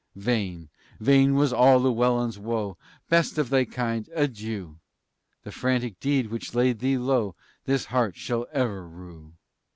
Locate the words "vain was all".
0.99-1.77